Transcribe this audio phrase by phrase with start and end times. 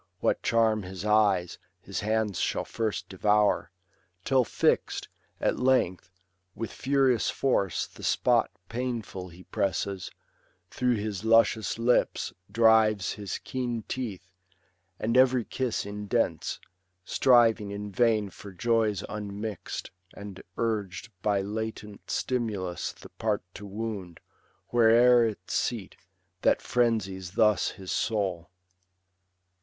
[0.19, 3.69] What charm his eyes, his hands shall first devour:
[4.25, 5.07] Till fixt,
[5.39, 6.09] at length,
[6.55, 10.09] with furious force the spot Painful he presses,
[10.71, 12.61] through his luscious lips B.
[12.61, 12.65] IV.
[12.65, 12.67] 1076— nor.
[12.67, 13.13] LUCRETIUS.
[13.13, 14.27] 185 Drives his keen teeth,
[14.99, 16.59] and everj kiss indents;
[17.05, 24.19] Striving in vain for joys unmix'd, and urg'd By latent stimulus the part to wound,
[24.71, 25.95] Where'er its seat,
[26.41, 28.49] that frenzies thus his soul.